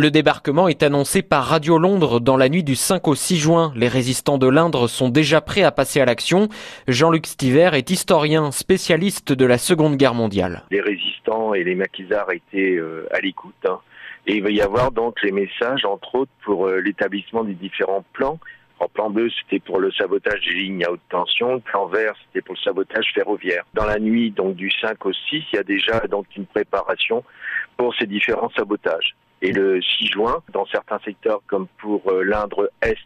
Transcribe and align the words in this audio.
Le 0.00 0.12
débarquement 0.12 0.68
est 0.68 0.84
annoncé 0.84 1.22
par 1.22 1.46
Radio 1.46 1.76
Londres 1.76 2.20
dans 2.20 2.36
la 2.36 2.48
nuit 2.48 2.62
du 2.62 2.76
5 2.76 3.08
au 3.08 3.16
6 3.16 3.36
juin. 3.36 3.72
Les 3.74 3.88
résistants 3.88 4.38
de 4.38 4.46
l'Indre 4.46 4.86
sont 4.86 5.08
déjà 5.08 5.40
prêts 5.40 5.64
à 5.64 5.72
passer 5.72 6.00
à 6.00 6.04
l'action. 6.04 6.48
Jean-Luc 6.86 7.26
Stiver 7.26 7.70
est 7.72 7.90
historien, 7.90 8.52
spécialiste 8.52 9.32
de 9.32 9.44
la 9.44 9.58
Seconde 9.58 9.96
Guerre 9.96 10.14
mondiale. 10.14 10.62
Les 10.70 10.80
résistants 10.80 11.52
et 11.52 11.64
les 11.64 11.74
maquisards 11.74 12.30
étaient 12.30 12.76
euh, 12.76 13.08
à 13.10 13.18
l'écoute. 13.18 13.56
Hein. 13.64 13.80
Et 14.28 14.36
il 14.36 14.42
va 14.44 14.50
y 14.50 14.60
avoir 14.60 14.92
donc 14.92 15.20
les 15.24 15.32
messages, 15.32 15.84
entre 15.84 16.14
autres, 16.14 16.30
pour 16.44 16.68
euh, 16.68 16.78
l'établissement 16.78 17.42
des 17.42 17.54
différents 17.54 18.04
plans 18.12 18.38
en 18.80 18.86
plan 18.86 19.10
bleu, 19.10 19.28
c'était 19.30 19.58
pour 19.58 19.80
le 19.80 19.90
sabotage 19.90 20.40
des 20.46 20.54
lignes 20.54 20.84
à 20.84 20.92
haute 20.92 21.00
tension. 21.08 21.58
Plan 21.58 21.86
vert, 21.86 22.14
c'était 22.26 22.42
pour 22.42 22.54
le 22.54 22.60
sabotage 22.60 23.10
ferroviaire. 23.12 23.64
Dans 23.74 23.84
la 23.84 23.98
nuit, 23.98 24.30
donc 24.30 24.54
du 24.54 24.70
5 24.70 25.04
au 25.04 25.12
6, 25.12 25.42
il 25.52 25.56
y 25.56 25.58
a 25.58 25.64
déjà 25.64 25.98
donc 26.06 26.26
une 26.36 26.46
préparation 26.46 27.24
pour 27.76 27.92
ces 27.96 28.06
différents 28.06 28.50
sabotages. 28.56 29.16
Et 29.40 29.52
le 29.52 29.80
6 29.80 30.06
juin, 30.08 30.42
dans 30.52 30.66
certains 30.66 30.98
secteurs 31.00 31.40
comme 31.46 31.66
pour 31.78 32.02
euh, 32.10 32.22
l'Indre 32.24 32.70
Est, 32.82 32.96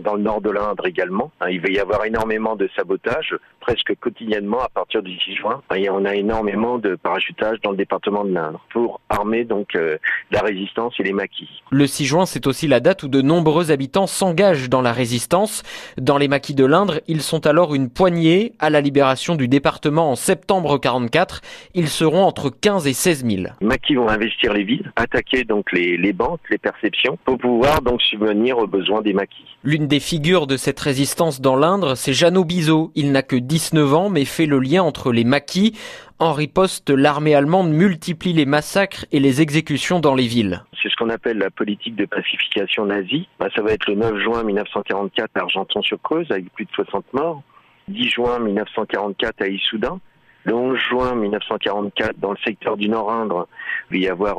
dans 0.00 0.14
le 0.14 0.22
nord 0.22 0.40
de 0.40 0.50
l'Indre 0.50 0.86
également, 0.86 1.30
hein, 1.40 1.46
il 1.50 1.60
va 1.60 1.68
y 1.68 1.78
avoir 1.78 2.04
énormément 2.04 2.56
de 2.56 2.68
sabotage, 2.74 3.36
presque 3.60 3.94
quotidiennement 4.00 4.60
à 4.60 4.68
partir 4.68 5.02
du 5.02 5.16
6 5.18 5.36
juin. 5.36 5.62
Et 5.76 5.88
on 5.90 6.04
a 6.04 6.14
énormément 6.14 6.78
de 6.78 6.96
parachutage 6.96 7.60
dans 7.62 7.70
le 7.70 7.76
département 7.76 8.24
de 8.24 8.32
l'Indre 8.32 8.64
pour 8.72 9.00
armer 9.08 9.44
donc 9.44 9.74
euh, 9.76 9.98
la 10.30 10.40
résistance 10.40 10.94
et 10.98 11.02
les 11.02 11.12
maquis. 11.12 11.62
Le 11.70 11.86
6 11.86 12.06
juin, 12.06 12.26
c'est 12.26 12.46
aussi 12.46 12.66
la 12.68 12.80
date 12.80 13.02
où 13.02 13.08
de 13.08 13.22
nombreux 13.22 13.70
habitants 13.70 14.06
s'engagent 14.06 14.68
dans 14.68 14.82
la 14.82 14.92
résistance. 14.92 15.62
Dans 15.98 16.18
les 16.18 16.28
maquis 16.28 16.54
de 16.54 16.64
l'Indre, 16.64 17.00
ils 17.06 17.22
sont 17.22 17.46
alors 17.46 17.74
une 17.74 17.90
poignée 17.90 18.54
à 18.58 18.70
la 18.70 18.80
libération 18.80 19.36
du 19.36 19.46
département 19.46 20.10
en 20.10 20.16
septembre 20.16 20.78
44. 20.78 21.42
Ils 21.74 21.88
seront 21.88 22.24
entre 22.24 22.50
15 22.50 22.86
et 22.86 22.92
16 22.92 23.26
000. 23.26 23.42
Les 23.60 23.66
maquis 23.66 23.94
vont 23.94 24.08
investir 24.08 24.52
les 24.52 24.64
villes, 24.64 24.90
attaquer 24.96 25.44
donc 25.44 25.70
les 25.70 25.82
les, 25.96 26.12
banques, 26.12 26.40
les 26.50 26.58
perceptions, 26.58 27.18
pour 27.24 27.38
pouvoir 27.38 27.82
donc 27.82 28.00
subvenir 28.02 28.58
aux 28.58 28.66
besoins 28.66 29.02
des 29.02 29.12
maquis. 29.12 29.56
L'une 29.64 29.81
des 29.86 30.00
figures 30.00 30.46
de 30.46 30.56
cette 30.56 30.80
résistance 30.80 31.40
dans 31.40 31.56
l'Indre, 31.56 31.94
c'est 31.94 32.12
Jeannot 32.12 32.44
Bizot. 32.44 32.92
Il 32.94 33.12
n'a 33.12 33.22
que 33.22 33.36
19 33.36 33.94
ans, 33.94 34.08
mais 34.10 34.24
fait 34.24 34.46
le 34.46 34.58
lien 34.58 34.82
entre 34.82 35.12
les 35.12 35.24
maquis. 35.24 35.78
En 36.18 36.32
riposte, 36.32 36.90
l'armée 36.90 37.34
allemande 37.34 37.70
multiplie 37.70 38.32
les 38.32 38.46
massacres 38.46 39.06
et 39.12 39.20
les 39.20 39.40
exécutions 39.40 40.00
dans 40.00 40.14
les 40.14 40.26
villes. 40.26 40.62
C'est 40.82 40.88
ce 40.88 40.96
qu'on 40.96 41.10
appelle 41.10 41.38
la 41.38 41.50
politique 41.50 41.96
de 41.96 42.04
pacification 42.04 42.86
nazie. 42.86 43.28
Bah, 43.38 43.48
ça 43.54 43.62
va 43.62 43.72
être 43.72 43.86
le 43.86 43.96
9 43.96 44.18
juin 44.22 44.42
1944 44.44 45.30
à 45.34 45.40
Argenton-sur-Creuse 45.40 46.30
avec 46.30 46.52
plus 46.52 46.64
de 46.64 46.70
60 46.72 47.04
morts. 47.12 47.42
10 47.88 48.08
juin 48.10 48.38
1944 48.38 49.42
à 49.42 49.48
Issoudun. 49.48 50.00
Le 50.44 50.54
11 50.54 50.78
juin 50.78 51.14
1944, 51.14 52.18
dans 52.18 52.32
le 52.32 52.38
secteur 52.44 52.76
du 52.76 52.88
Nord-Indre, 52.88 53.48
il 53.90 53.98
va 54.00 54.04
y 54.04 54.08
avoir 54.08 54.36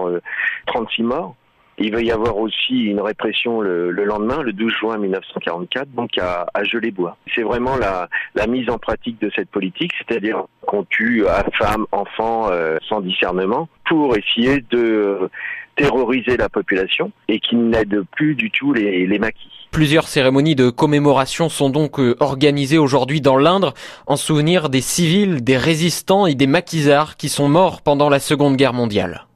36 0.67 1.01
euh, 1.01 1.05
morts. 1.05 1.35
Il 1.77 1.91
va 1.91 2.01
y 2.01 2.11
avoir 2.11 2.37
aussi 2.37 2.83
une 2.83 3.01
répression 3.01 3.61
le, 3.61 3.91
lendemain, 3.91 4.41
le 4.41 4.53
12 4.53 4.71
juin 4.79 4.97
1944, 4.97 5.89
donc 5.93 6.17
à, 6.19 6.45
à 6.53 6.61
bois 6.91 7.17
C'est 7.33 7.41
vraiment 7.41 7.75
la, 7.77 8.07
mise 8.47 8.69
en 8.69 8.77
pratique 8.77 9.19
de 9.21 9.31
cette 9.35 9.49
politique, 9.49 9.91
c'est-à-dire 9.97 10.43
qu'on 10.67 10.83
tue 10.83 11.25
à 11.27 11.43
femmes, 11.57 11.85
enfants 11.91 12.49
euh, 12.51 12.77
sans 12.87 13.01
discernement 13.01 13.67
pour 13.85 14.15
essayer 14.15 14.63
de 14.69 15.29
terroriser 15.75 16.37
la 16.37 16.49
population 16.49 17.11
et 17.27 17.39
qui 17.39 17.55
n'aide 17.55 18.01
plus 18.15 18.35
du 18.35 18.51
tout 18.51 18.73
les, 18.73 19.07
les 19.07 19.19
maquis. 19.19 19.49
Plusieurs 19.71 20.07
cérémonies 20.07 20.53
de 20.53 20.69
commémoration 20.69 21.49
sont 21.49 21.71
donc 21.71 21.99
euh, 21.99 22.15
organisées 22.19 22.77
aujourd'hui 22.77 23.21
dans 23.21 23.37
l'Indre 23.37 23.73
en 24.05 24.17
souvenir 24.17 24.69
des 24.69 24.81
civils, 24.81 25.43
des 25.43 25.57
résistants 25.57 26.27
et 26.27 26.35
des 26.35 26.45
maquisards 26.45 27.17
qui 27.17 27.27
sont 27.27 27.49
morts 27.49 27.81
pendant 27.81 28.09
la 28.09 28.19
Seconde 28.19 28.55
Guerre 28.55 28.73
mondiale. 28.73 29.25